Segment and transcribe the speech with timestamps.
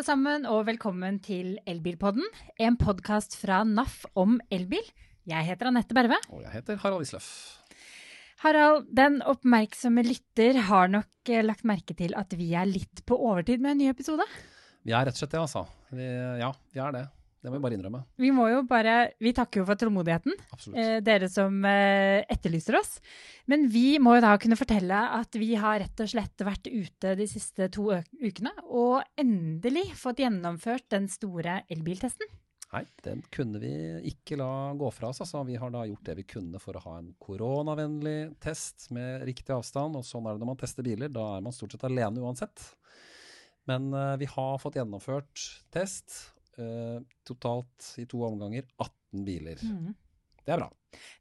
[0.00, 2.24] alle sammen, og velkommen til Elbilpodden.
[2.56, 4.86] En podkast fra NAF om elbil.
[5.28, 6.16] Jeg heter Anette Berve.
[6.32, 7.26] Og jeg heter Harald Isløff.
[8.40, 13.18] Harald, den oppmerksomme lytter har nok eh, lagt merke til at vi er litt på
[13.18, 14.24] overtid med en ny episode.
[14.88, 15.66] Vi er rett og slett det, altså.
[15.92, 16.08] Vi,
[16.40, 17.04] ja, vi er det.
[17.40, 18.02] Det må vi bare innrømme.
[18.20, 20.34] Vi må jo bare Vi takker jo for tålmodigheten,
[20.74, 22.98] eh, dere som eh, etterlyser oss.
[23.48, 27.14] Men vi må jo da kunne fortelle at vi har rett og slett vært ute
[27.16, 27.88] de siste to
[28.20, 32.28] ukene og endelig fått gjennomført den store elbiltesten.
[32.70, 33.72] Nei, den kunne vi
[34.12, 35.22] ikke la gå fra oss.
[35.24, 35.40] Altså.
[35.48, 39.56] Vi har da gjort det vi kunne for å ha en koronavennlig test med riktig
[39.56, 39.98] avstand.
[39.98, 41.10] Og sånn er det når man tester biler.
[41.10, 42.68] Da er man stort sett alene uansett.
[43.66, 46.14] Men eh, vi har fått gjennomført test.
[46.62, 49.60] Eh, totalt i to omganger 18 biler.
[50.44, 50.70] Det er bra.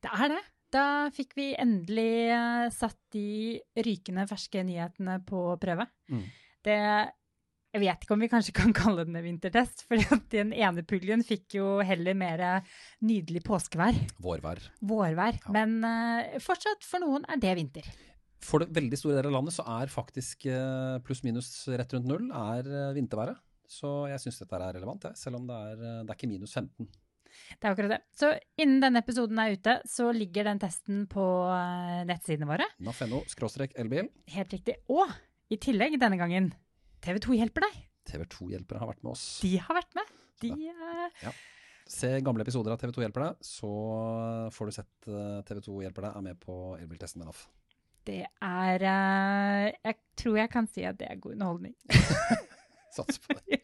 [0.03, 0.41] Det er det.
[0.69, 5.87] Da fikk vi endelig eh, satt de rykende ferske nyhetene på prøve.
[6.11, 6.27] Mm.
[6.65, 6.77] Det
[7.69, 10.01] Jeg vet ikke om vi kanskje kan kalle den en vintertest, for
[10.33, 12.43] den ene puljen fikk jo heller mer
[13.05, 13.97] nydelig påskevær.
[14.21, 14.61] Vårvær.
[14.81, 15.41] Vårvær.
[15.43, 15.53] Ja.
[15.53, 17.91] Men uh, fortsatt, for noen er det vinter.
[18.41, 22.29] For det veldig store deler av landet så er faktisk uh, pluss-minus rett rundt null
[22.31, 23.37] er uh, vinterværet.
[23.69, 26.31] Så jeg syns dette er relevant, jeg, selv om det er, eh, det er ikke
[26.31, 26.89] minus 15.
[27.29, 27.99] Det er akkurat det.
[28.17, 32.65] Så innen denne episoden er ute, så ligger den testen på eh, nettsidene våre.
[32.81, 33.21] Naf.no
[33.83, 34.09] elbil.
[34.33, 34.79] Helt riktig.
[34.89, 35.13] Og
[35.53, 36.51] i tillegg denne gangen,
[37.05, 37.77] TV 2 hjelper deg.
[38.09, 39.27] TV2 hjelper har vært med oss.
[39.43, 40.11] De har vært med.
[40.41, 40.51] De
[41.21, 41.31] ja.
[41.89, 43.69] Se gamle episoder av TV2 hjelper deg, så
[44.53, 47.47] får du sett eh, TV2 hjelper deg er med på elbiltesten med NAF.
[48.09, 51.75] Det er eh, Jeg tror jeg kan si at det er god underholdning.
[52.99, 53.61] Sats på det.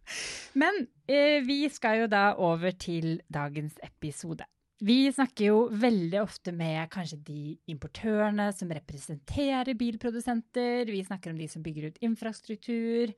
[0.60, 4.46] Men eh, vi skal jo da over til dagens episode.
[4.84, 7.42] Vi snakker jo veldig ofte med kanskje de
[7.72, 10.84] importørene som representerer bilprodusenter.
[10.92, 13.14] Vi snakker om de som bygger ut infrastruktur.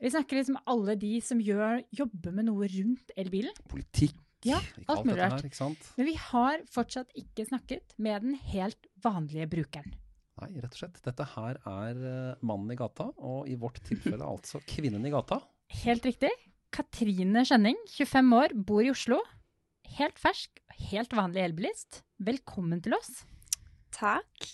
[0.00, 3.52] Vi snakker liksom alle de som gjør, jobber med noe rundt elbilen.
[3.68, 4.58] Politikk, Ja,
[4.92, 5.60] alt mulig rart.
[5.96, 9.94] Men vi har fortsatt ikke snakket med den helt vanlige brukeren.
[10.42, 10.98] Nei, rett og slett.
[11.04, 15.38] Dette her er eh, mannen i gata, og i vårt tilfelle altså kvinnen i gata.
[15.84, 16.32] Helt riktig.
[16.74, 19.20] Katrine Skjønning, 25 år, bor i Oslo.
[19.94, 20.58] Helt fersk,
[20.90, 22.02] helt vanlig elbilist.
[22.18, 23.22] Velkommen til oss.
[23.94, 24.48] Takk.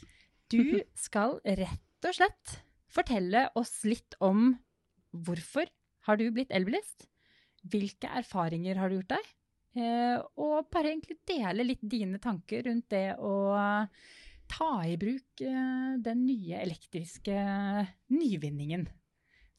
[0.52, 2.58] Du skal rett og slett
[2.90, 4.50] fortelle oss litt om
[5.14, 5.68] hvorfor
[6.08, 7.06] har du blitt elbilist?
[7.70, 9.28] Hvilke erfaringer har du gjort deg?
[9.80, 13.34] Eh, og bare egentlig dele litt dine tanker rundt det å
[14.50, 17.36] ta i bruk eh, den nye elektriske
[18.12, 18.88] nyvinningen.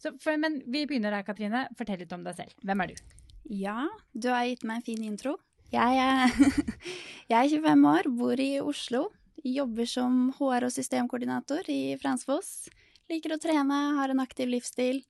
[0.02, 1.68] Så, for, men vi begynner der, Katrine.
[1.78, 2.56] Fortell litt om deg selv.
[2.66, 3.18] Hvem er du?
[3.62, 5.36] Ja, du har gitt meg en fin intro.
[5.72, 6.34] Jeg er,
[7.32, 9.06] jeg er 25 år, bor i Oslo.
[9.46, 12.70] Jobber som HR- og systemkoordinator i Fransfoss.
[13.12, 15.04] Liker å trene, har en aktiv livsstil.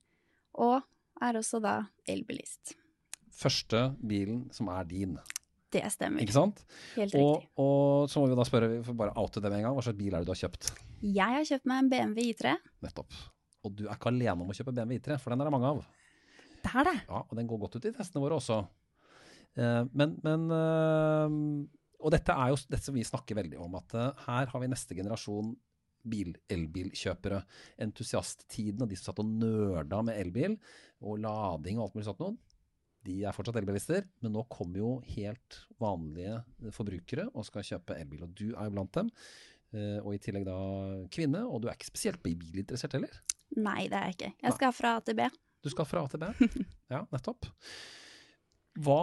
[0.60, 0.80] Og
[1.22, 1.76] er også da
[2.10, 2.76] elbilist.
[3.32, 5.16] Første bilen som er din,
[5.72, 6.24] Det stemmer.
[6.24, 6.64] ikke sant?
[6.98, 7.50] Helt riktig.
[7.64, 9.86] og så må vi da spørre, vi får bare oute det med en gang, hva
[9.86, 10.72] slags bil er det du har kjøpt?
[11.02, 12.56] Jeg har kjøpt meg en BMW I3.
[12.84, 13.18] Nettopp.
[13.62, 15.72] Og du er ikke alene om å kjøpe BMW I3, for den er det mange
[15.72, 15.82] av.
[16.62, 16.98] Det er det.
[17.08, 18.60] Ja, og den går godt ut i testene våre også.
[19.60, 21.34] Eh, men, men eh,
[22.02, 24.70] Og dette er jo dette som vi snakker veldig om, at eh, her har vi
[24.72, 25.54] neste generasjon
[26.12, 27.42] bil, elbilkjøpere.
[27.86, 30.58] Entusiasttiden og de som satt og nerda med elbil
[31.02, 32.38] og lading og alt mulig sånt noe.
[33.06, 36.36] De er fortsatt elbilister, men nå kommer jo helt vanlige
[36.76, 38.28] forbrukere og skal kjøpe elbil.
[38.28, 39.10] Og du er jo blant dem.
[39.74, 40.58] Eh, Og i tillegg da
[41.10, 43.16] kvinne, og du er ikke spesielt bilinteressert heller.
[43.58, 44.32] Nei, det er jeg ikke.
[44.46, 45.26] Jeg skal fra A til B.
[45.64, 46.30] Du skal fra A til B.
[46.94, 47.48] Ja, nettopp.
[48.84, 49.02] Hva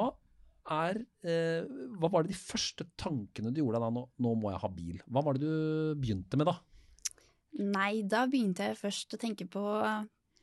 [0.69, 1.65] er eh,
[1.97, 3.89] Hva var det de første tankene du gjorde da?
[3.93, 4.99] Nå, nå må jeg ha bil.
[5.09, 6.57] Hva var det du begynte med da?
[7.59, 9.63] Nei, da begynte jeg først å tenke på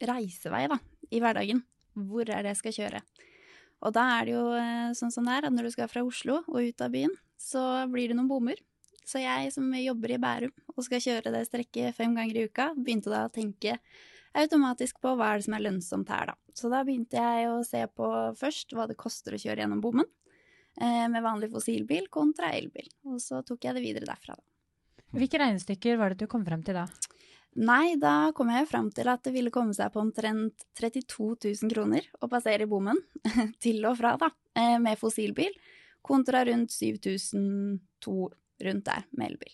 [0.03, 0.79] reisevei da,
[1.13, 1.61] i hverdagen.
[1.95, 3.01] Hvor er det jeg skal kjøre?
[3.83, 6.05] Og da er det jo eh, sånn som det er, at når du skal fra
[6.05, 8.61] Oslo og ut av byen, så blir det noen bommer.
[9.05, 12.71] Så jeg som jobber i Bærum og skal kjøre det strekket fem ganger i uka,
[12.73, 13.77] begynte da å tenke
[14.35, 16.35] automatisk på hva er det som er lønnsomt her, da.
[16.55, 20.09] Så da begynte jeg å se på først hva det koster å kjøre gjennom bommen,
[20.81, 22.89] eh, med vanlig fossilbil kontra elbil.
[23.11, 24.43] Og så tok jeg det videre derfra, da.
[25.15, 26.87] Hvilke regnestykker var det du kom frem til da?
[27.55, 31.27] Nei, da kom jeg fram til at det ville komme seg på omtrent 32
[31.63, 32.99] 000 kroner å passere bommen,
[33.63, 34.27] til og fra, da,
[34.59, 35.55] eh, med fossilbil,
[36.05, 38.15] kontra rundt 7002
[38.65, 39.53] rundt der med elbil.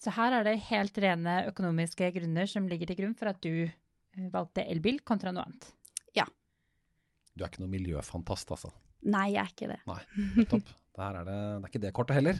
[0.00, 3.66] Så her er det helt rene økonomiske grunner som ligger til grunn for at du
[3.68, 5.68] eh, valgte elbil kontra noe annet.
[6.16, 6.26] Ja.
[7.36, 8.72] Du er ikke noe miljøfantast, altså.
[9.04, 9.80] Nei, jeg er ikke det.
[9.90, 10.00] Nei,
[10.40, 10.74] nettopp.
[10.94, 12.36] Der er det, det er ikke det kortet heller.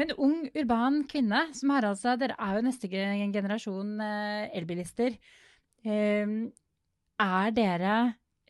[0.00, 5.18] Men ung, urban kvinne, som har altså dere er jo neste generasjon eh, elbilister.
[5.84, 6.32] Eh,
[7.20, 7.96] er dere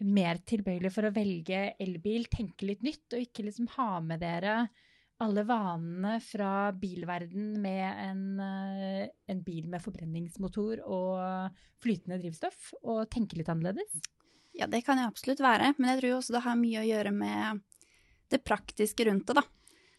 [0.06, 4.62] mer tilbøyelige for å velge elbil, tenke litt nytt, og ikke liksom ha med dere
[5.20, 13.08] alle vanene fra bilverden med en, eh, en bil med forbrenningsmotor og flytende drivstoff, og
[13.12, 13.98] tenke litt annerledes?
[14.56, 17.12] Ja, det kan jeg absolutt være, men jeg tror også det har mye å gjøre
[17.12, 17.64] med
[18.30, 19.44] det praktiske rundt det, da.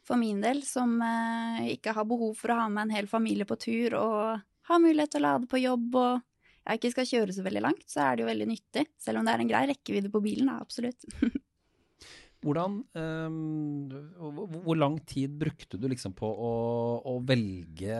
[0.08, 3.46] For min del, som eh, ikke har behov for å ha med en hel familie
[3.46, 6.28] på tur og ha mulighet til å lade på jobb og
[6.62, 8.84] jeg ikke skal kjøre så veldig langt, så er det jo veldig nyttig.
[9.02, 11.08] Selv om det er en grei rekkevidde på bilen, da, absolutt.
[12.42, 16.54] Hvordan, um, hvor lang tid brukte du liksom på å,
[17.06, 18.00] å, velge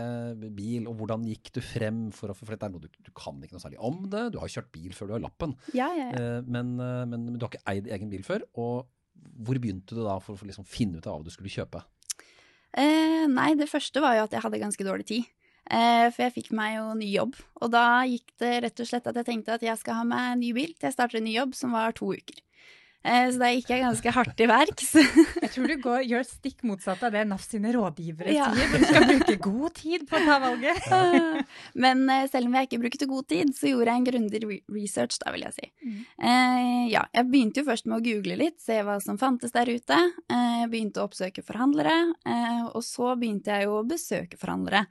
[0.50, 3.38] bil, og hvordan gikk du frem for å For det er noe du, du, kan
[3.38, 5.54] ikke noe særlig om det, du har kjørt bil før du har lappen.
[5.78, 6.24] Ja, ja, ja.
[6.42, 6.74] Uh, men,
[7.12, 8.48] men, du har ikke eid egen bil før.
[8.58, 8.90] Og
[9.42, 11.84] hvor begynte du da for å liksom finne ut av hva du skulle kjøpe?
[12.78, 15.30] Eh, nei, det første var jo at jeg hadde ganske dårlig tid.
[15.72, 19.16] For jeg fikk meg jo ny jobb, og da gikk det rett og slett at
[19.16, 21.36] jeg tenkte at jeg skal ha meg en ny bil til jeg starter en ny
[21.36, 22.42] jobb som var to uker.
[23.04, 24.92] Eh, så da gikk jeg ganske hardt til verks.
[25.42, 28.50] Jeg tror du går, gjør stikk motsatt av det NAF sine rådgivere ja.
[28.54, 30.92] sier, for du skal bruke god tid på å ta valget.
[31.86, 35.18] Men eh, selv om jeg ikke brukte god tid, så gjorde jeg en grundig research,
[35.24, 35.72] da vil jeg si.
[35.82, 35.96] Mm.
[36.30, 39.72] Eh, ja, jeg begynte jo først med å google litt, se hva som fantes der
[39.72, 39.98] ute.
[40.30, 41.96] Jeg begynte å oppsøke forhandlere,
[42.72, 44.86] og så begynte jeg jo å besøke forhandlere.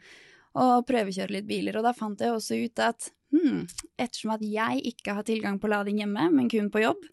[0.61, 3.63] Og prøvekjøre litt biler, og da fant jeg også ut at hmm,
[3.95, 7.07] ettersom at jeg ikke har tilgang på lading hjemme, men kun på jobb,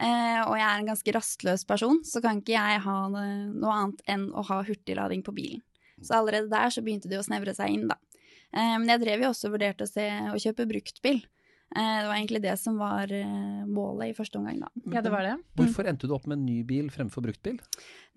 [0.00, 4.30] og jeg er en ganske rastløs person, så kan ikke jeg ha noe annet enn
[4.32, 5.60] å ha hurtiglading på bilen.
[6.00, 7.98] Så allerede der så begynte det å snevre seg inn, da.
[8.50, 11.20] Eh, men jeg drev jo også og vurderte å, se, å kjøpe bruktbil.
[11.70, 14.70] Eh, det var egentlig det som var eh, målet i første omgang, da.
[14.90, 15.36] Ja, det var det.
[15.38, 15.46] Mm.
[15.60, 17.60] Hvorfor endte du opp med en ny bil fremfor bruktbil?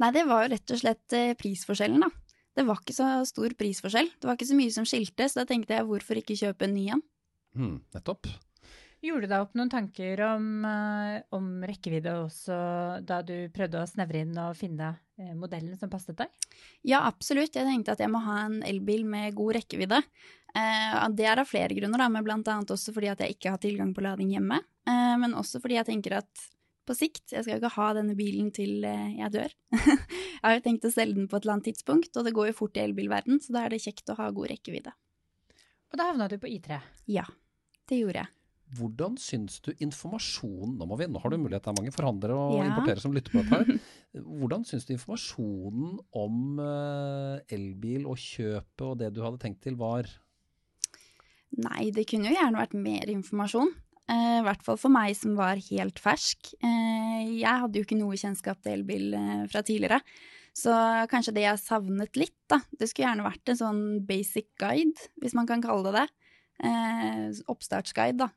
[0.01, 2.09] Nei, det var jo rett og slett eh, prisforskjellen, da.
[2.53, 4.11] Det var ikke så stor prisforskjell.
[4.21, 6.75] Det var ikke så mye som skilte, så da tenkte jeg hvorfor ikke kjøpe en
[6.77, 7.05] ny en?
[7.57, 8.29] Mm, nettopp.
[9.03, 12.55] Gjorde du deg opp noen tanker om, uh, om, rekkevidde også
[13.03, 16.29] da du prøvde å snevre inn og finne uh, modellen som passet deg?
[16.87, 17.57] Ja, absolutt.
[17.57, 19.99] Jeg tenkte at jeg må ha en elbil med god rekkevidde.
[20.55, 23.59] Uh, det er av flere grunner, da, men annet også fordi at jeg ikke har
[23.65, 24.61] tilgang på lading hjemme.
[25.19, 26.45] men også fordi jeg tenker at
[26.87, 29.51] på sikt, jeg skal jo ikke ha denne bilen til jeg dør.
[29.75, 32.51] jeg har jo tenkt å selge den på et eller annet tidspunkt, og det går
[32.51, 34.95] jo fort i elbilverden, så da er det kjekt å ha god rekkevidde.
[35.91, 36.79] Og da havna du på I3?
[37.15, 37.27] Ja,
[37.91, 38.42] det gjorde jeg.
[38.73, 42.57] Hvordan syns du informasjonen nå, vi, nå, har du mulighet, det er mange forhandlere og
[42.59, 42.67] ja.
[42.71, 43.87] importere som lytter på dette her.
[44.41, 49.77] Hvordan syns du informasjonen om uh, elbil og kjøpet og det du hadde tenkt til,
[49.79, 50.09] var?
[51.53, 53.73] Nei, det kunne jo gjerne vært mer informasjon.
[54.09, 56.53] Uh, I hvert fall for meg som var helt fersk.
[56.63, 59.11] Uh, jeg hadde jo ikke noe kjennskap til elbil
[59.51, 60.01] fra tidligere.
[60.53, 60.73] Så
[61.09, 62.59] kanskje det jeg savnet litt, da.
[62.77, 66.09] Det skulle gjerne vært en sånn basic guide, hvis man kan kalle det det.
[66.69, 68.29] Eh, oppstartsguide, da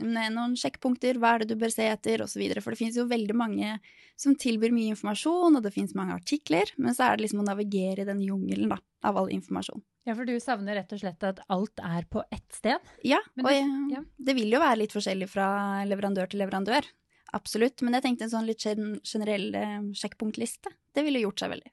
[0.00, 2.42] noen sjekkpunkter, hva er det du bør se etter, osv.
[2.60, 3.76] For det finnes jo veldig mange
[4.20, 7.48] som tilbyr mye informasjon, og det finnes mange artikler, men så er det liksom å
[7.48, 8.78] navigere i den jungelen da,
[9.08, 9.82] av all informasjon.
[10.08, 12.92] Ja, for du savner rett og slett at alt er på ett sted?
[13.06, 14.02] Ja, og jeg, ja.
[14.18, 15.46] det vil jo være litt forskjellig fra
[15.86, 16.88] leverandør til leverandør.
[17.36, 20.72] Absolutt, men jeg tenkte en sånn litt generell eh, sjekkpunktliste.
[20.92, 21.70] Det ville gjort seg veldig.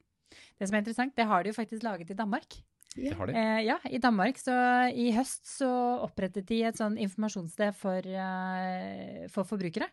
[0.60, 2.60] Det som er interessant, det har de jo faktisk laget i Danmark.
[2.96, 3.26] Ja.
[3.26, 3.34] de.
[3.34, 4.38] Eh, ja, i Danmark.
[4.38, 4.54] Så
[4.94, 5.70] i høst så
[6.04, 9.90] opprettet de et sånn informasjonssted for, eh, for forbrukere.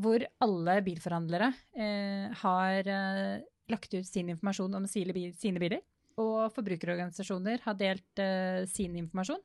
[0.00, 5.82] Hvor alle bilforhandlere eh, har uh, lagt ut sin informasjon om sine, biler.
[6.20, 8.22] Og forbrukerorganisasjoner har delt
[8.70, 9.40] sin informasjon.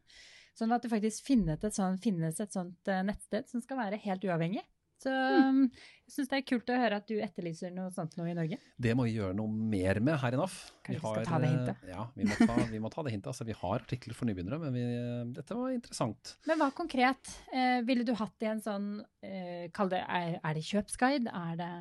[0.56, 4.24] Sånn at det faktisk finnes et, sånt, finnes et sånt nettsted som skal være helt
[4.28, 4.64] uavhengig.
[5.06, 5.60] Så mm.
[6.06, 8.58] jeg syns det er kult å høre at du etterlyser noe sånt nå i Norge.
[8.82, 10.56] Det må vi gjøre noe mer med her i NAF.
[10.86, 11.86] Kanskje vi skal ta det hintet?
[11.86, 13.30] Eh, ja, vi må ta, vi må ta det hintet.
[13.34, 14.86] Altså, vi har artikler for nybegynnere, men vi,
[15.38, 16.36] dette var interessant.
[16.50, 18.90] Men hva konkret eh, ville du hatt i en sånn
[19.26, 21.30] eh, Kall det er, er, det kjøpsguide?
[21.30, 21.72] Er det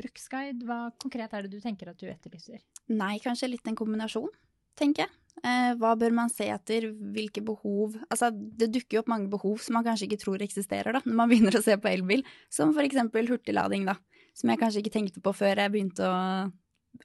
[0.00, 0.64] bruksguide?
[0.68, 2.62] Hva konkret er det du tenker at du etterlyser?
[2.92, 4.30] Nei, kanskje litt en kombinasjon,
[4.78, 5.19] tenker jeg.
[5.40, 9.62] Eh, hva bør man se etter, hvilke behov Altså, det dukker jo opp mange behov
[9.64, 12.74] som man kanskje ikke tror eksisterer, da, når man begynner å se på elbil, som
[12.76, 13.96] for eksempel hurtiglading, da,
[14.36, 16.20] som jeg kanskje ikke tenkte på før jeg begynte å,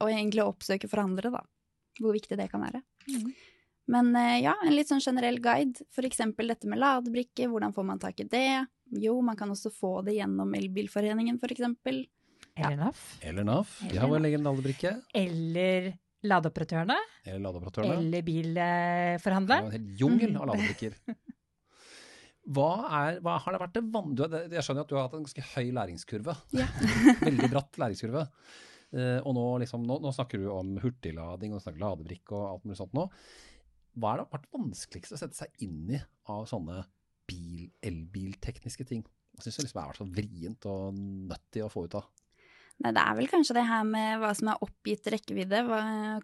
[0.03, 1.44] å egentlig oppsøke forhandlere, da,
[2.01, 2.84] hvor viktig det kan være.
[3.08, 3.29] Mm.
[3.96, 7.88] Men eh, ja, en litt sånn generell guide, for eksempel dette med ladebrikke, hvordan får
[7.88, 8.65] man tak i det?
[9.00, 12.03] Jo, man kan også få det gjennom Elbilforeningen, for eksempel.
[12.55, 13.05] Eller NAF.
[13.22, 13.77] Eller NAF.
[13.91, 14.98] De har vår egen ladebrikke.
[15.15, 15.94] Eller
[16.27, 16.98] ladeoperatørene.
[17.25, 17.98] Eller ladeoperatørene.
[18.01, 19.72] Eller bilforhandleren.
[19.72, 21.00] Det er en hel jungel av ladebrikker.
[22.46, 25.25] Hva, er, hva har det vært det vanlige Jeg skjønner at du har hatt en
[25.25, 26.36] ganske høy læringskurve.
[26.53, 26.67] Ja.
[27.25, 28.25] Veldig bratt læringskurve.
[28.96, 32.67] Uh, og nå, liksom, nå, nå, snakker du om hurtiglading og snakker ladebrikke og alt
[32.67, 33.08] mulig sånt nå.
[33.96, 36.00] Hva er det vært vanskeligst å sette seg inn i
[36.32, 36.84] av sånne
[37.27, 39.01] bil, elbiltekniske ting?
[39.36, 41.00] Hva syns du liksom er så vrient og
[41.32, 42.08] nøttig å få ut av?
[42.84, 45.62] Nei, det er vel kanskje det her med hva som er oppgitt rekkevidde,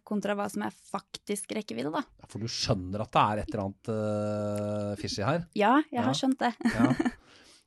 [0.03, 2.01] kontra hva som er faktisk rekkevidde, da.
[2.19, 5.45] Ja, For du skjønner at det er et eller annet uh, fishy her?
[5.55, 6.05] Ja, jeg Ja.
[6.09, 6.51] har skjønt det.
[6.75, 6.91] Ja.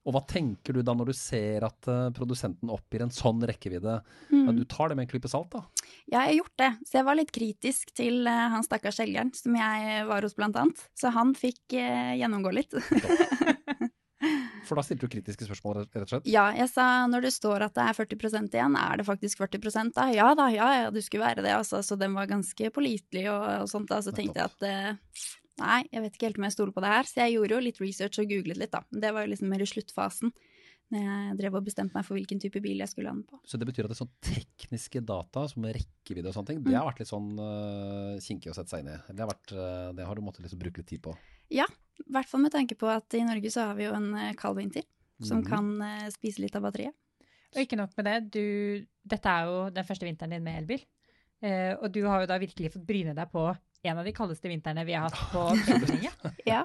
[0.04, 3.94] Og hva tenker du da når du ser at uh, produsenten oppgir en sånn rekkevidde?
[4.28, 4.50] Mm.
[4.58, 5.62] du tar det med en klype salt, da?
[6.04, 6.68] Ja, jeg har gjort det.
[6.84, 10.60] Så jeg var litt kritisk til uh, han stakkars selgeren som jeg var hos, blant
[10.60, 10.84] annet.
[10.92, 12.76] Så han fikk uh, gjennomgå litt.
[14.68, 16.28] For da stilte du kritiske spørsmål, rett og slett?
[16.30, 19.92] ja, jeg sa når det står at det er 40% igjen, er det faktisk 40
[19.94, 20.08] da?
[20.14, 21.82] Ja da, ja ja, du skulle være det, altså.
[21.84, 24.00] Så den var ganske pålitelig og, og sånt da.
[24.04, 25.28] Så tenkte jeg at eh,
[25.60, 27.10] nei, jeg vet ikke helt om jeg stoler på det her.
[27.10, 28.84] Så jeg gjorde jo litt research og googlet litt, da.
[28.90, 30.34] Det var jo liksom mer i sluttfasen.
[30.92, 33.38] Når jeg drev og bestemte meg for hvilken type bil jeg skulle lande på.
[33.48, 36.76] Så det betyr at det er sånn tekniske data, som rekkevidde og sånne ting, det
[36.76, 38.98] har vært litt sånn uh, kinkig å sette seg inn i?
[39.08, 41.16] Det har, vært, eh, det har du måttet liksom bruke litt tid på?
[42.02, 44.34] I hvert fall med tanke på at i Norge så har vi jo en eh,
[44.38, 44.84] kald vinter
[45.22, 45.46] som mm.
[45.46, 46.96] kan eh, spise litt av batteriet.
[47.54, 48.46] Og ikke nok med det, du,
[49.06, 50.82] dette er jo den første vinteren din med elbil.
[51.44, 53.46] Eh, og du har jo da virkelig fått bryne deg på
[53.84, 56.26] en av de kaldeste vintrene vi har hatt på Stortinget.
[56.48, 56.64] Ja.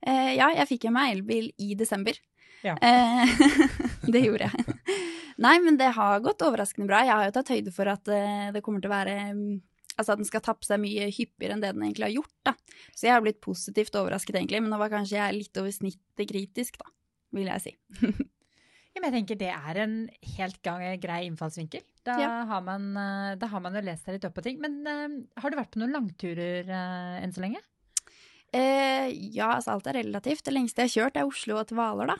[0.00, 2.18] Eh, ja, jeg fikk jo meg elbil i desember.
[2.66, 2.76] Ja.
[2.76, 3.30] Eh,
[4.12, 4.78] det gjorde jeg.
[5.40, 7.04] Nei, men det har gått overraskende bra.
[7.06, 9.54] Jeg har jo tatt høyde for at det kommer til å være mm,
[10.00, 12.56] Altså at den skal tappe seg mye hyppigere enn det den egentlig har gjort, da.
[12.96, 14.62] Så jeg har blitt positivt overrasket, egentlig.
[14.64, 16.92] Men nå var kanskje jeg litt over snittet kritisk, da,
[17.36, 17.76] vil jeg si.
[18.90, 19.92] Ja, men jeg tenker det er en
[20.34, 21.84] helt gang, grei innfallsvinkel.
[22.02, 22.30] Da, Ja.
[22.50, 24.58] har man, eh, da har man jo lest seg litt opp på ting.
[24.58, 27.62] Men uh, har du vært på noen langturer uh, enn så lenge?
[28.50, 30.42] Eh, ja, altså alt er relativt.
[30.42, 32.18] Det lengste jeg har kjørt er Oslo og til Hvaler, da.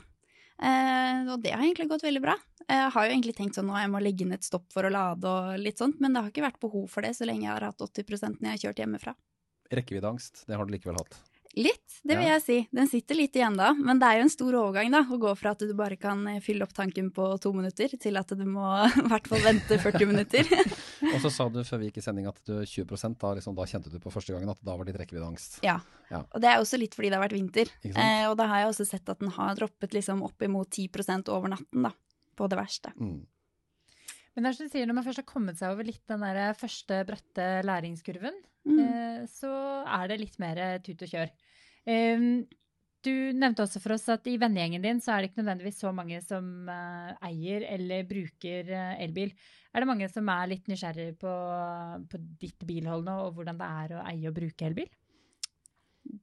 [0.61, 2.37] Eh, og det har egentlig gått veldig bra.
[2.69, 4.93] Jeg har jo egentlig tenkt sånn nå jeg må legge inn et stopp for å
[4.93, 7.55] lade og litt sånt, men det har ikke vært behov for det så lenge jeg
[7.55, 9.17] har hatt 80 når jeg har kjørt hjemmefra.
[9.71, 11.17] Rekkeviddeangst, det har du likevel hatt?
[11.59, 12.37] Litt, det vil Ja.
[12.38, 12.57] jeg si.
[12.73, 15.33] Den sitter litt igjen da, men det er jo en stor overgang da, å gå
[15.37, 18.45] fra at du bare kan eh, fylle opp tanken på to minutter, til at du
[18.47, 18.62] må
[19.02, 20.47] i hvert fall vente 40 minutter.
[21.14, 23.66] Og så sa du før vi gikk i sending at du 20% da, liksom, da
[23.66, 25.59] kjente du på første gangen at da var ditt rekkeviddeangst.
[25.66, 25.80] Ja.
[26.11, 26.23] Ja.
[26.35, 27.69] Og det er også litt fordi det har vært vinter.
[27.85, 31.28] Eh, og da har jeg også sett at den har droppet liksom opp imot 10%
[31.35, 31.92] over natten, da.
[32.38, 32.95] På det verste.
[32.97, 33.26] Mm.
[34.37, 36.22] Men det er som du sier, når man først har kommet seg over litt den
[36.22, 38.76] der første bratte læringskurven, Mm.
[38.78, 39.49] eh, så
[39.88, 41.30] er det litt mer tut og kjør.
[43.00, 45.88] Du nevnte også for oss at i vennegjengen din så er det ikke nødvendigvis så
[45.96, 49.32] mange som eh, eier eller bruker eh, elbil.
[49.72, 51.32] Er det mange som er litt nysgjerrig på,
[52.12, 54.90] på ditt bilhold nå, og hvordan det er å eie og bruke elbil?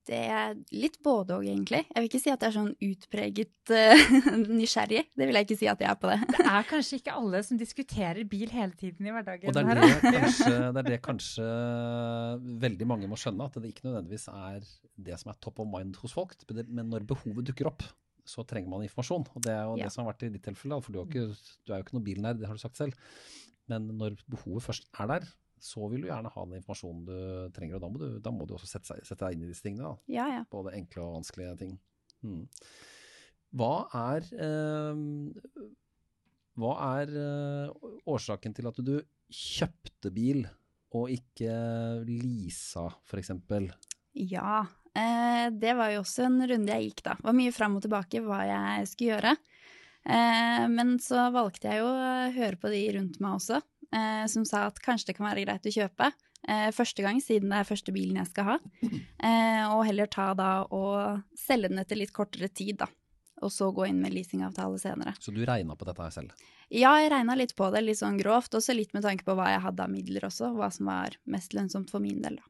[0.07, 1.83] Det er litt både òg, egentlig.
[1.87, 4.15] Jeg vil ikke si at jeg er sånn utpreget uh,
[4.59, 5.03] nysgjerrig.
[5.17, 6.17] Det vil jeg ikke si at jeg er på det.
[6.33, 9.47] Det er kanskje ikke alle som diskuterer bil hele tiden i hverdagen.
[9.51, 11.47] Og det er det, kanskje, det er det kanskje
[12.65, 14.59] veldig mange må skjønne, at det ikke nødvendigvis er
[15.07, 16.35] det som er top of mind hos folk.
[16.51, 17.85] Men når behovet dukker opp,
[18.27, 19.27] så trenger man informasjon.
[19.35, 19.85] Og det er jo Ja.
[19.85, 21.27] det som har vært i ditt tilfelle, for du, har ikke,
[21.65, 22.93] du er jo ikke noe bilnerd, det har du sagt selv.
[23.71, 25.27] Men når behovet først er der,
[25.63, 28.47] så vil du gjerne ha den informasjonen du trenger, og da må du, da må
[28.47, 29.89] du også sette, seg, sette deg inn i disse tingene.
[29.89, 30.13] Da.
[30.13, 30.45] Ja, ja.
[30.51, 31.75] Både enkle og vanskelige ting.
[32.25, 32.45] Hmm.
[33.57, 35.01] Hva er, eh,
[36.57, 38.95] hva er eh, årsaken til at du
[39.27, 40.45] kjøpte bil
[40.95, 41.53] og ikke
[42.07, 43.31] leasa, f.eks.?
[44.17, 44.65] Ja.
[44.97, 47.17] Eh, det var jo også en runde jeg gikk, da.
[47.19, 49.33] Det var mye fram og tilbake hva jeg skulle gjøre.
[50.07, 53.59] Eh, men så valgte jeg jo å høre på de rundt meg også,
[53.95, 56.11] eh, som sa at kanskje det kan være greit å kjøpe.
[56.47, 58.57] Eh, første gang, siden det er første bilen jeg skal ha.
[59.27, 62.87] Eh, og heller ta da og selge den etter litt kortere tid, da.
[63.41, 65.15] Og så gå inn med leasingavtale senere.
[65.19, 66.45] Så du regna på dette her selv?
[66.69, 68.53] Ja, jeg regna litt på det, litt sånn grovt.
[68.57, 70.51] Også litt med tanke på hva jeg hadde av midler også.
[70.53, 72.47] Hva som var mest lønnsomt for min del, da.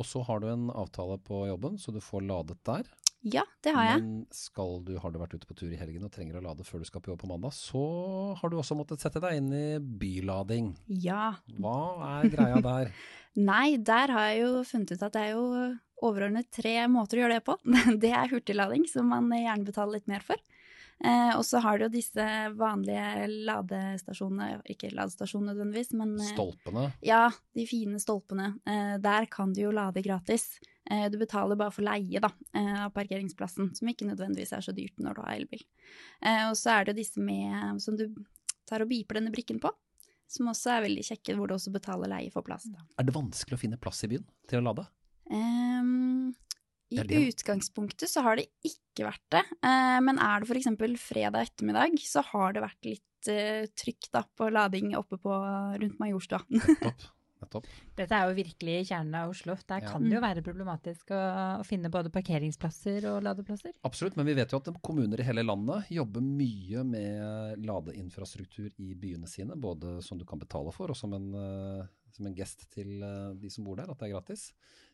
[0.00, 2.88] Og så har du en avtale på jobben, så du får ladet der.
[3.26, 4.02] Ja, det har jeg.
[4.04, 6.66] Men skal du, har du vært ute på tur i helgen og trenger å lade
[6.66, 7.82] før du skal på jobb på mandag, så
[8.38, 10.74] har du også måttet sette deg inn i bylading.
[11.02, 11.32] Ja.
[11.58, 11.78] Hva
[12.20, 12.92] er greia der?
[13.50, 15.48] Nei, der har jeg jo funnet ut at det er jo
[16.06, 17.56] overordnet tre måter å gjøre det på.
[18.04, 20.40] Det er hurtiglading, som man gjerne betaler litt mer for.
[21.04, 22.24] Eh, og så har du jo disse
[22.56, 26.86] vanlige ladestasjonene, ikke ladestasjonene nødvendigvis, men eh, Stolpene?
[27.04, 28.54] Ja, de fine stolpene.
[28.64, 30.54] Eh, der kan du jo lade gratis.
[30.90, 34.74] Eh, du betaler bare for leie da, eh, av parkeringsplassen, som ikke nødvendigvis er så
[34.76, 35.64] dyrt når du har elbil.
[36.22, 38.06] Eh, og så er det disse med, som du
[38.68, 39.72] tar og biper denne brikken på,
[40.30, 42.68] som også er veldig kjekke, hvor du også betaler leie for plass.
[42.70, 42.82] Da.
[42.98, 44.86] Er det vanskelig å finne plass i byen til å lade?
[45.30, 46.34] Um,
[46.90, 47.22] I Det det.
[47.32, 49.42] utgangspunktet så har det ikke vært det,
[50.06, 50.70] men er det f.eks.
[51.02, 55.34] fredag ettermiddag, så har det vært litt uh, trykk da, på lading oppe på,
[55.82, 56.42] rundt Majorstua.
[57.46, 57.66] Nettopp.
[57.96, 59.54] Dette er jo virkelig kjernen av Oslo.
[59.66, 59.92] Der Ja.
[59.92, 63.72] kan det jo være problematisk å, å finne både parkeringsplasser og ladeplasser.
[63.86, 68.94] Absolutt, men vi vet jo at kommuner i hele landet jobber mye med ladeinfrastruktur i
[68.94, 69.54] byene sine.
[69.56, 73.34] Både som du kan betale for, og som en, eh, som en gest til eh,
[73.38, 74.52] de som bor der, at det er gratis.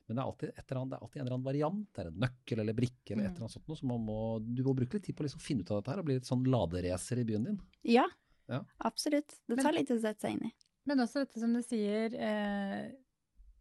[0.08, 1.82] Men det er alltid, et eller annet, det er alltid en eller annen variant.
[1.94, 3.36] Det er en nøkkel eller brikke eller et Mm.
[3.36, 3.76] eller annet sånt noe.
[3.78, 4.18] Så man må,
[4.54, 6.14] du må bruke litt tid på å liksom finne ut av dette her og bli
[6.18, 7.60] litt sånn laderacer i byen din.
[7.84, 8.06] Ja,
[8.48, 8.64] Ja.
[8.84, 9.38] absolutt.
[9.48, 10.52] Det tar litt å sette seg inn i.
[10.88, 12.88] Men også dette som du sier, eh,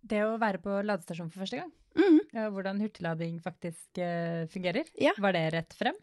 [0.02, 1.72] det å være på ladestasjon for første gang.
[1.98, 2.20] Mhm.
[2.46, 4.88] Og hvordan hurtiglading faktisk eh, fungerer.
[5.00, 5.12] Ja.
[5.20, 5.98] Var det rett frem?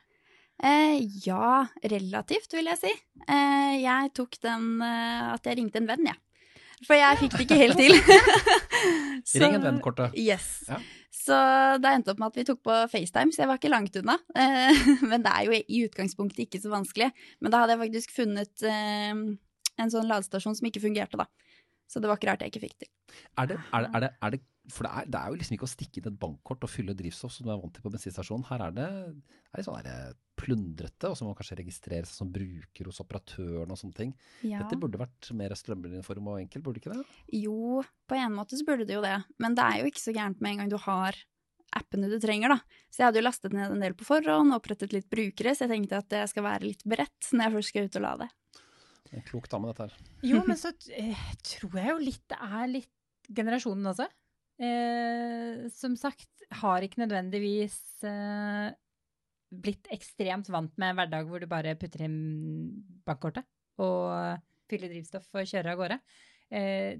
[0.62, 2.92] Eh, ja, relativt, vil jeg si.
[3.26, 6.18] Eh, jeg tok den eh, at jeg ringte en venn, jeg.
[6.86, 7.96] For jeg fikk det ikke helt til.
[9.26, 10.14] Så- Ring en venn-kortet.
[10.18, 10.48] Yes.
[10.68, 10.78] Ja.
[11.18, 11.36] Så
[11.82, 14.14] det endte opp med at vi tok på FaceTime, så jeg var ikke langt unna.
[14.38, 17.10] Eh, men det er jo i utgangspunktet ikke så vanskelig.
[17.42, 19.24] Men da hadde jeg faktisk funnet eh,
[19.78, 21.26] en sånn ladestasjon som ikke fungerte, da.
[21.88, 22.90] Så det var ikke rart jeg ikke fikk til.
[23.40, 25.54] Er det, er det, er det, er det For det er, det er jo liksom
[25.56, 27.92] ikke å stikke inn et bankkort og fylle drivstoff som du er vant til på
[27.94, 28.44] bensinstasjonen.
[28.50, 28.88] Her er det,
[29.48, 33.00] er det sånn der plundrete, og så må man kanskje registrere seg som bruker hos
[33.02, 34.12] operatøren og sånne ting.
[34.44, 34.60] Ja.
[34.60, 37.00] Dette burde vært mer strømlinjeform og enkelt, burde ikke det?
[37.40, 39.16] Jo, på en måte så burde det jo det.
[39.42, 41.18] Men det er jo ikke så gærent med en gang du har
[41.76, 42.84] appene du trenger, da.
[42.88, 45.74] Så jeg hadde jo lastet ned en del på forhånd, opprettet litt brukere, så jeg
[45.74, 48.28] tenkte at det skal være litt beredt når jeg først skal ut og lade.
[49.16, 50.14] En klok dame, dette her.
[50.26, 54.08] Jo, men så eh, tror jeg jo litt det er litt generasjonen også.
[54.58, 56.28] Eh, som sagt,
[56.60, 58.72] har ikke nødvendigvis eh,
[59.48, 62.18] blitt ekstremt vant med en hverdag hvor du bare putter inn
[63.08, 63.46] bankkortet
[63.80, 65.98] og fyller drivstoff og kjører av gårde.
[66.52, 66.98] Eh,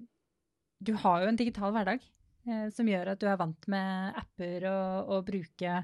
[0.78, 2.02] du har jo en digital hverdag
[2.46, 5.74] eh, som gjør at du er vant med apper og, å bruke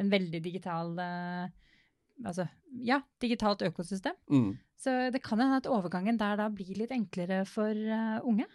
[0.00, 1.73] en veldig digital eh,
[2.22, 2.46] Altså,
[2.86, 4.14] ja, digitalt økosystem.
[4.78, 8.46] Så det kan hende at overgangen der da blir litt enklere for uh, unge.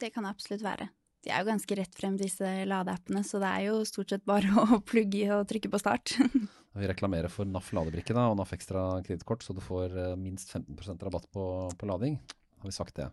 [0.00, 0.88] Det kan det absolutt være.
[1.20, 4.50] De er jo ganske rett frem, disse ladeappene, så det er jo stort sett bare
[4.64, 6.16] å plugge i og trykke på start.
[6.80, 11.02] Vi reklamerer for NAF ladebrikke og NAF ekstra kredittkort, så du får eh, minst 15%
[11.02, 11.44] rabatt på,
[11.76, 12.14] på lading.
[12.62, 13.08] Har vi sagt det?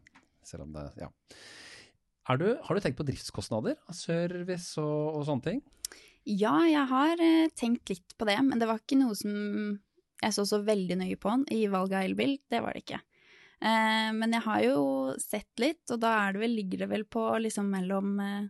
[0.46, 1.10] Selv om det Ja.
[2.28, 3.78] Er du, har du tenkt på driftskostnader?
[3.96, 5.62] Service og, og sånne ting?
[6.28, 9.34] Ja, jeg har eh, tenkt litt på det, men det var ikke noe som
[10.22, 12.38] jeg så så veldig nøye på i valget av elbil.
[12.50, 13.02] Det var det ikke.
[13.58, 14.78] Eh, men jeg har jo
[15.22, 18.48] sett litt, og da er det vel, ligger det vel på liksom mellom eh,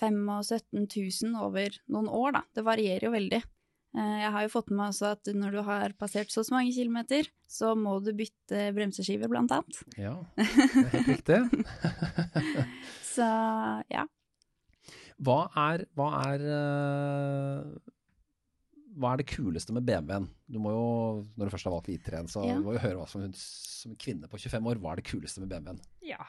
[0.00, 2.42] 5 og 17 000 over noen år, da.
[2.54, 3.40] Det varierer jo veldig.
[3.96, 6.74] Eh, jeg har jo fått med meg også at når du har passert så mange
[6.76, 9.80] kilometer, så må du bytte bremseskiver, blant annet.
[9.98, 11.40] Ja, det er helt riktig.
[13.14, 13.26] Så
[13.92, 14.06] ja.
[15.16, 17.92] Hva er, hva er eh,
[18.96, 20.28] hva er det kuleste med BMW-en?
[20.48, 22.56] Du må jo, Når du først har valgt I3-en, så Ja.
[22.58, 25.48] må du høre hva som, som kvinne på 25 år, hva er det kuleste med
[25.52, 25.80] BMW-en?
[26.02, 26.24] Ja.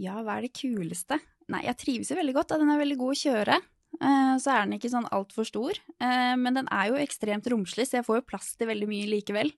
[0.00, 1.18] Ja, hva er det kuleste?
[1.52, 2.54] Nei, jeg trives jo veldig godt.
[2.56, 3.56] Den er veldig god å kjøre.
[4.00, 7.84] Eh, Så er den ikke sånn altfor stor, eh, men den er jo ekstremt romslig,
[7.86, 9.52] så jeg får jo plass til veldig mye likevel.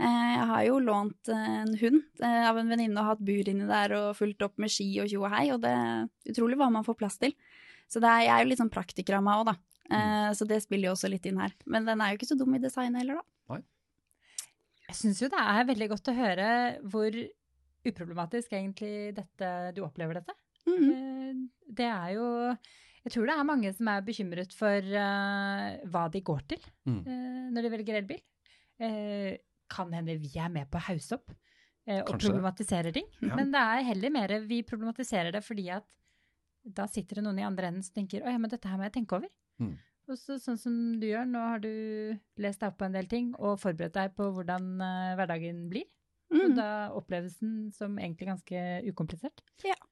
[0.00, 3.94] Eh, Jeg har jo lånt en hund av en venninne og hatt bur inni der
[3.96, 6.84] og fulgt opp med ski og tjo og hei, og det er utrolig hva man
[6.84, 7.32] får plass til.
[7.88, 9.54] Så det er, jeg er jo litt sånn praktiker av meg òg, da.
[9.90, 11.52] Eh, Så det spiller jo også litt inn her.
[11.66, 13.60] Men den er jo ikke så dum i designet heller, da.
[14.88, 16.44] Jeg syns jo det er veldig godt å høre
[16.88, 17.12] hvor
[17.88, 20.32] uproblematisk egentlig dette, du opplever dette.
[20.68, 20.84] Mm.
[20.92, 21.34] Eh,
[21.78, 22.28] Det er jo
[23.04, 26.98] Jeg tror det er mange som er bekymret for uh, hva de går til Mm.
[27.06, 28.20] uh, når de velger elbil.
[28.80, 29.36] Uh,
[29.70, 31.30] kan hende vi er med på å hausse opp
[31.86, 32.32] eh, og Kanskje det.
[32.32, 33.06] problematisere ting.
[33.20, 33.34] Ja.
[33.36, 35.84] Men det er heller mer vi problematiserer det fordi at
[36.64, 38.84] da sitter det noen i andre enden som tenker å ja, men dette her må
[38.88, 39.28] jeg tenke over.
[39.58, 39.76] Mm.
[40.08, 41.72] Og så sånn som du gjør, nå har du
[42.40, 45.88] lest deg opp på en del ting og forberedt deg på hvordan uh, hverdagen blir.
[46.28, 46.56] Og Mhm.
[46.58, 49.40] da oppleves den som egentlig ganske ukomplisert.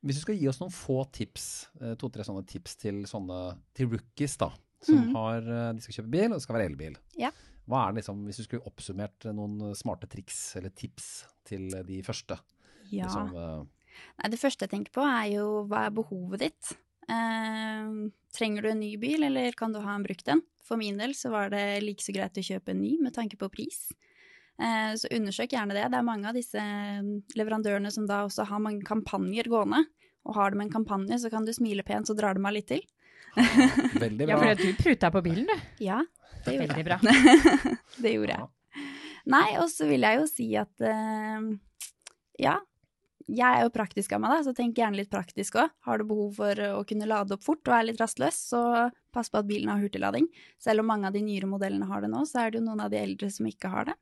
[0.04, 3.88] Hvis du skal gi oss noen få tips, eh, to-tre sånne tips til sånne til
[3.88, 4.50] rookies da,
[4.82, 5.14] som mm.
[5.14, 6.98] har, eh, de skal kjøpe bil, og det skal være elbil.
[7.16, 7.30] Ja.
[7.66, 12.02] Hva er det liksom, hvis du skulle oppsummert noen smarte triks eller tips til de
[12.04, 12.38] første?
[12.92, 13.08] Ja.
[13.08, 13.64] Liksom, uh,
[14.20, 16.76] Nei, det første jeg tenker på er jo hva er behovet ditt?
[17.08, 17.90] Eh,
[18.36, 20.42] trenger du en ny bil, eller kan du ha en brukt en?
[20.66, 23.38] For min del så var det like så greit å kjøpe en ny med tanke
[23.38, 23.84] på pris.
[24.58, 25.84] Eh, så undersøk gjerne det.
[25.92, 26.62] Det er mange av disse
[27.38, 29.84] leverandørene som da også har mange kampanjer gående.
[30.26, 32.66] Og har de en kampanje, så kan du smile pent, så drar de meg litt
[32.72, 32.82] til.
[34.02, 34.54] veldig Ja, bra.
[34.56, 35.84] for du pruta på bilen, du.
[35.84, 36.00] Ja,
[36.46, 36.86] det gjorde Veldig jeg.
[36.88, 36.98] bra.
[38.02, 38.48] det gjorde jeg.
[39.26, 41.46] Nei, og så vil jeg jo si at eh,
[42.42, 42.56] ja,
[43.26, 45.72] jeg er jo praktisk av meg, da, så tenk gjerne litt praktisk òg.
[45.88, 48.60] Har du behov for å kunne lade opp fort og er litt rastløs, så
[49.14, 50.28] pass på at bilen har hurtiglading.
[50.62, 52.84] Selv om mange av de nyere modellene har det nå, så er det jo noen
[52.84, 53.96] av de eldre som ikke har det.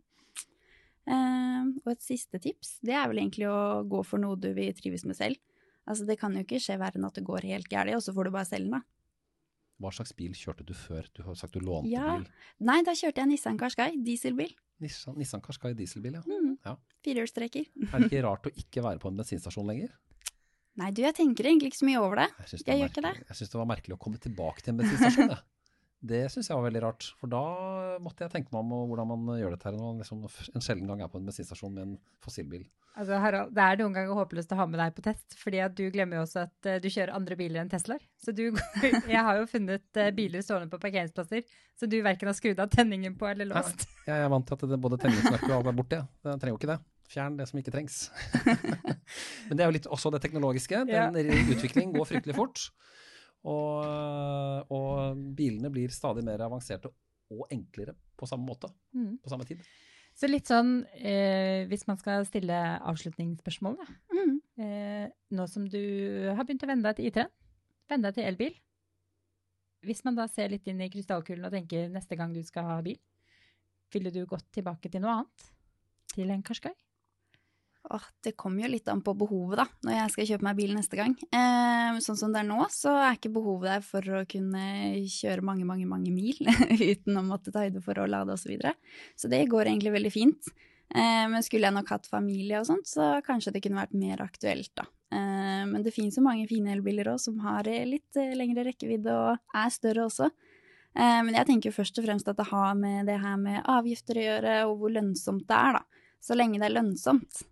[1.08, 4.76] Eh, og et siste tips, det er vel egentlig å gå for noe du vil
[4.76, 5.40] trives med selv.
[5.88, 8.12] Altså, det kan jo ikke skje verre enn at det går helt galt, og så
[8.16, 8.84] får du bare selge den, da.
[9.82, 11.08] Hva slags bil kjørte du før?
[11.14, 12.16] Du har sagt du lånte Ja.
[12.18, 12.28] bil.
[12.60, 14.52] Nei, da kjørte jeg Nissan Qashqai, dieselbil.
[14.80, 16.22] Nissan, Nissan Qashqai dieselbil, ja.
[16.26, 16.56] Mm.
[16.64, 16.76] Ja.
[17.04, 17.66] Firehjulstrekker.
[17.92, 19.90] Er det ikke rart å ikke være på en bensinstasjon lenger?
[20.76, 22.28] Nei, du, jeg tenker egentlig ikke så mye over det.
[22.50, 23.12] Jeg Jeg gjør ikke det.
[23.28, 25.28] jeg synes det var merkelig å komme tilbake til en bensinstasjon.
[25.30, 25.42] jeg.
[26.04, 27.06] Det syns jeg var veldig rart.
[27.20, 27.42] For da
[28.04, 30.90] måtte jeg tenke meg om hvordan man gjør dette her når man liksom en sjelden
[30.90, 32.66] gang er på en bensinstasjon med en fossilbil.
[32.94, 35.72] Altså, Harald, det er noen ganger håpløst å ha med deg på test, fordi at
[35.74, 38.04] du glemmer jo også at eh, du kjører andre biler enn Teslaer.
[38.22, 38.44] Så du,
[39.14, 42.70] jeg har jo funnet eh, biler stående på parkeringsplasser, så du verken har skrudd av
[42.70, 43.88] tenningen på eller låst.
[44.06, 46.02] Jeg er vant til at det, både tenningsmerket og alt er borte.
[46.22, 46.78] Jeg trenger jo ikke det.
[47.10, 47.98] Fjern det som ikke trengs.
[49.48, 50.84] Men det er jo litt også det teknologiske.
[50.92, 51.08] Ja.
[51.14, 52.68] Den utvikling går fryktelig fort.
[53.44, 56.88] Og, og bilene blir stadig mer avanserte
[57.34, 59.18] og enklere på samme måte, Mm.
[59.20, 59.60] på samme tid.
[60.14, 62.54] Så litt sånn, eh, hvis man skal stille
[62.86, 63.86] avslutningsspørsmål, da.
[64.14, 64.36] Mm.
[64.62, 65.80] Eh, nå som du
[66.36, 67.32] har begynt å venne deg til IT-en,
[67.90, 68.54] venne deg til elbil.
[69.84, 72.78] Hvis man da ser litt inn i krystallkulen og tenker neste gang du skal ha
[72.80, 72.96] bil,
[73.92, 75.50] ville du gått tilbake til noe annet?
[76.14, 76.72] Til en Qashqai?
[77.90, 80.70] Åh, det kommer jo litt an på behovet, da, når jeg skal kjøpe meg bil
[80.72, 81.12] neste gang.
[81.36, 84.62] Eh, sånn som det er nå, så er ikke behovet der for å kunne
[85.12, 86.40] kjøre mange, mange, mange mil
[86.94, 88.46] uten å måtte ta høyde for å lade osv.
[88.46, 88.72] Så, videre.
[89.20, 90.50] så det går egentlig veldig fint.
[90.94, 94.24] Eh, men skulle jeg nok hatt familie og sånt, så kanskje det kunne vært mer
[94.24, 94.88] aktuelt, da.
[95.12, 98.64] Eh, men det finnes jo mange fine elbiler òg som har eh, litt eh, lengre
[98.70, 100.32] rekkevidde og er større også.
[100.96, 103.60] Eh, men jeg tenker jo først og fremst at det har med det her med
[103.68, 106.06] avgifter å gjøre, og hvor lønnsomt det er, da.
[106.24, 107.44] Så lenge det er lønnsomt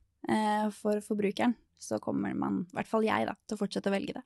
[0.77, 4.15] for forbrukeren, så kommer man, i hvert fall jeg, da, til å fortsette å velge
[4.21, 4.23] det.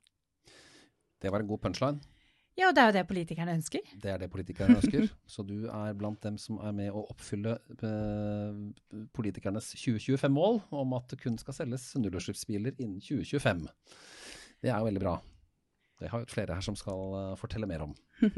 [1.23, 2.17] Det var en god punchline.
[2.57, 3.89] Ja, og det er jo det politikerne ønsker.
[4.01, 5.05] Det er det politikerne ønsker.
[5.33, 8.61] Så du er blant dem som er med å oppfylle eh,
[9.13, 13.67] politikernes 2025-mål om at det kun skal selges nullutslippsbiler innen 2025.
[14.65, 15.15] Det er jo veldig bra.
[16.01, 17.97] Det har jo flere her som skal eh, fortelle mer om.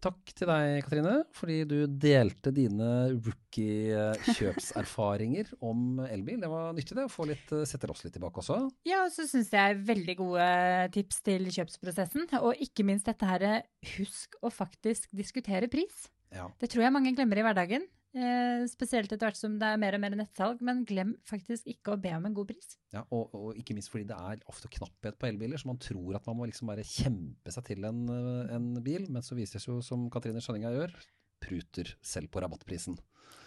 [0.00, 6.40] Eh, takk til deg, Katrine, fordi du delte dine rookie-kjøpserfaringer om elbil.
[6.40, 8.70] Det var nyttig det, å få litt, eh, setter oss litt tilbake også.
[8.88, 12.28] Ja, og så syns jeg er veldig gode tips til kjøpsprosessen.
[12.40, 13.62] Og ikke minst dette her,
[13.98, 16.08] husk å faktisk diskutere pris.
[16.32, 16.48] Ja.
[16.58, 17.82] Det tror jeg mange glemmer i hverdagen.
[18.10, 20.62] Eh, spesielt etter hvert som det er mer og mer nettsalg.
[20.66, 22.74] Men glem faktisk ikke å be om en god pris.
[22.94, 26.18] Ja, og, og ikke minst fordi det er ofte knapphet på elbiler, så man tror
[26.18, 29.68] at man må liksom bare kjempe seg til en, eh, en bil, men så seg
[29.68, 30.96] jo, som Katrine Skjønninga gjør,
[31.40, 32.98] pruter selv på rabattprisen.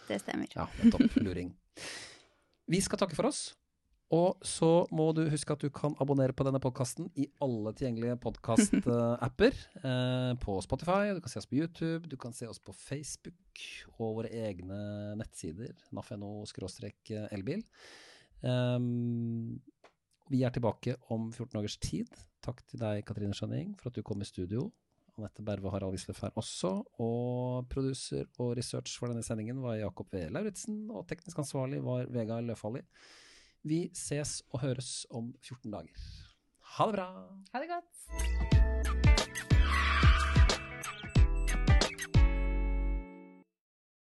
[0.07, 0.49] Det stemmer.
[0.55, 1.19] Ja, nettopp.
[1.23, 1.53] Luring.
[2.71, 3.51] Vi skal takke for oss.
[4.13, 8.19] Og så må du huske at du kan abonnere på denne podkasten i alle tilgjengelige
[8.27, 9.59] podkast-apper.
[9.83, 13.63] Eh, på Spotify, du kan se oss på YouTube, du kan se oss på Facebook
[13.97, 14.77] og våre egne
[15.19, 15.73] nettsider.
[15.91, 16.45] naf.no
[17.35, 17.65] elbil.
[18.43, 19.59] Um,
[20.31, 22.07] vi er tilbake om 14 dagers tid.
[22.43, 24.69] Takk til deg, Katrine Skjønning, for at du kom i studio.
[25.17, 26.71] Anette Berve og Harald Wisløff her også.
[27.03, 30.25] Og produser og research for denne sendingen var Jakob V.
[30.31, 32.81] Lauritzen, og teknisk ansvarlig var Vegard Løfaldli.
[33.63, 36.07] Vi ses og høres om 14 dager.
[36.75, 37.07] Ha det bra!
[37.53, 39.12] Ha det godt!